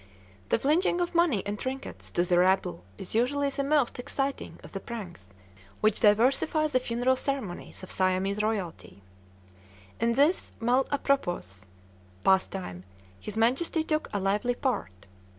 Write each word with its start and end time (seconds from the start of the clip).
The 0.49 0.57
flinging 0.57 0.99
of 0.99 1.13
money 1.13 1.43
and 1.45 1.59
trinkets 1.59 2.09
to 2.13 2.23
the 2.23 2.39
rabble 2.39 2.83
is 2.97 3.13
usually 3.13 3.49
the 3.51 3.63
most 3.63 3.99
exciting 3.99 4.59
of 4.63 4.71
the 4.71 4.79
pranks 4.79 5.27
which 5.79 5.99
diversify 5.99 6.65
the 6.69 6.79
funeral 6.79 7.15
ceremonies 7.15 7.83
of 7.83 7.91
Siamese 7.91 8.41
royalty; 8.41 9.03
in 9.99 10.13
this 10.13 10.53
mal 10.59 10.85
à 10.85 11.03
propos 11.03 11.67
pastime 12.23 12.83
his 13.19 13.37
Majesty 13.37 13.83
took 13.83 14.09
a 14.11 14.19
lively 14.19 14.55
part. 14.55 15.05